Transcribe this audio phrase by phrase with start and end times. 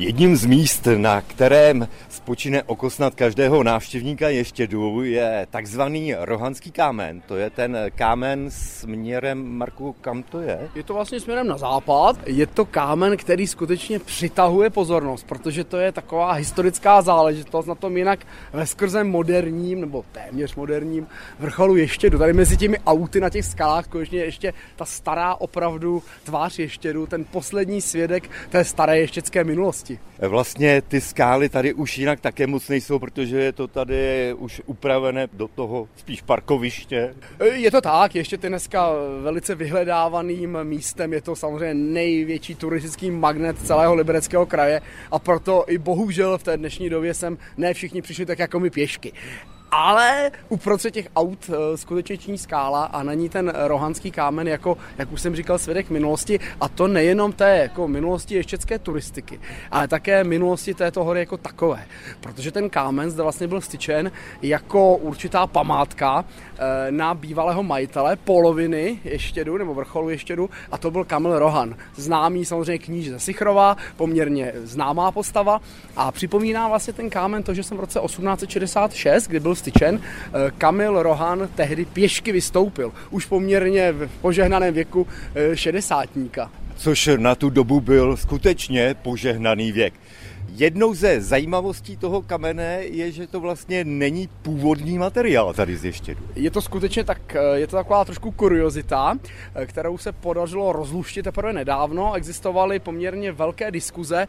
[0.00, 7.20] Jedním z míst, na kterém spočine okosnat každého návštěvníka Ještědu, je takzvaný Rohanský kámen.
[7.20, 10.68] To je ten kámen směrem, Marku, kam to je?
[10.74, 12.16] Je to vlastně směrem na západ.
[12.26, 17.96] Je to kámen, který skutečně přitahuje pozornost, protože to je taková historická záležitost na tom
[17.96, 21.06] jinak ve skrze moderním, nebo téměř moderním
[21.38, 22.18] vrcholu Ještědu.
[22.18, 27.24] Tady mezi těmi auty na těch skalách skutečně ještě ta stará opravdu tvář Ještědu, ten
[27.24, 30.28] poslední svědek té staré ještěcké minulosti oblasti.
[30.28, 35.28] Vlastně ty skály tady už jinak také moc nejsou, protože je to tady už upravené
[35.32, 37.14] do toho spíš parkoviště.
[37.52, 38.90] Je to tak, ještě ty dneska
[39.22, 45.78] velice vyhledávaným místem, je to samozřejmě největší turistický magnet celého libereckého kraje a proto i
[45.78, 49.12] bohužel v té dnešní době sem ne všichni přišli tak jako my pěšky
[49.70, 54.78] ale uprostřed těch aut eh, skutečně činí skála a na ní ten rohanský kámen jako,
[54.98, 56.40] jak už jsem říkal, svědek minulosti.
[56.60, 61.84] A to nejenom té jako minulosti ještěcké turistiky, ale také minulosti této hory jako takové,
[62.20, 64.10] protože ten kámen zde vlastně byl styčen
[64.42, 66.24] jako určitá památka
[66.58, 72.44] eh, na bývalého majitele poloviny Ještědu nebo vrcholu Ještědu a to byl Kamil Rohan, známý
[72.44, 75.60] samozřejmě kníž ze Sichrova, poměrně známá postava.
[75.96, 80.00] A připomíná vlastně ten kámen to, že jsem v roce 1866, kdy byl styčen.
[80.00, 86.50] Eh, Kamil Rohan tehdy pěšky vystoupil, už poměrně v požehnaném věku eh, šedesátníka.
[86.76, 89.94] Což na tu dobu byl skutečně požehnaný věk.
[90.56, 96.20] Jednou ze zajímavostí toho kamene je, že to vlastně není původní materiál tady z Ještědu.
[96.36, 99.18] Je to skutečně tak, je to taková trošku kuriozita,
[99.66, 102.14] kterou se podařilo rozluštit teprve nedávno.
[102.14, 104.26] Existovaly poměrně velké diskuze,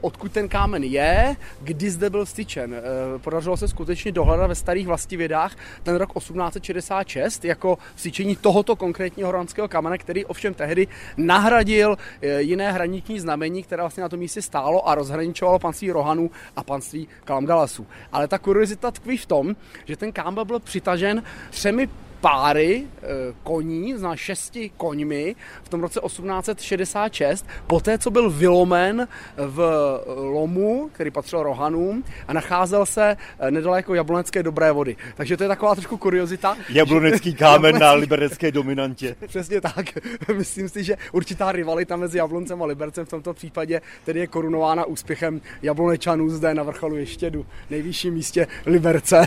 [0.00, 2.74] odkud ten kámen je, kdy zde byl styčen.
[3.18, 9.68] Podařilo se skutečně dohledat ve starých vlastivědách ten rok 1866 jako styčení tohoto konkrétního horanského
[9.68, 11.96] kamene, který ovšem tehdy nahradil
[12.38, 17.08] jiné hraniční znamení, které vlastně na tom místě stálo a rozhraničovalo panství Rohanů a panství
[17.24, 17.86] Kalamgalasů.
[18.12, 21.88] Ale ta kuriozita tkví v tom, že ten kámen byl přitažen třemi
[22.24, 23.06] páry eh,
[23.42, 29.58] koní, zná šesti koňmi v tom roce 1866, poté co byl vylomen v
[30.06, 34.96] lomu, který patřil Rohanům a nacházel se eh, nedaleko Jablonecké dobré vody.
[35.14, 36.56] Takže to je taková trošku kuriozita.
[36.68, 39.16] Jablonecký kámen na liberecké dominantě.
[39.26, 39.86] Přesně tak.
[40.36, 44.84] Myslím si, že určitá rivalita mezi Jabloncem a Libercem v tomto případě tedy je korunována
[44.84, 49.26] úspěchem Jablonečanů zde na vrcholu Ještědu, nejvyšším místě Liberce.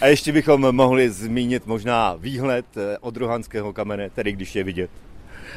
[0.00, 4.90] A ještě bychom mohli zmínit možná výhled eh, od Rohanského kamene, tedy když je vidět.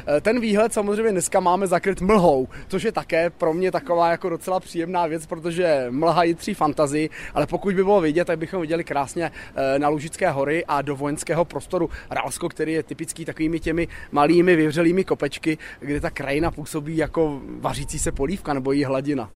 [0.06, 4.28] Eh, ten výhled samozřejmě dneska máme zakryt mlhou, což je také pro mě taková jako
[4.28, 8.84] docela příjemná věc, protože mlha tří fantazii, ale pokud by bylo vidět, tak bychom viděli
[8.84, 13.88] krásně eh, na Lužické hory a do vojenského prostoru Rálsko, který je typický takovými těmi
[14.12, 19.28] malými vyvřelými kopečky, kde ta krajina působí jako vařící se polívka nebo její hladina.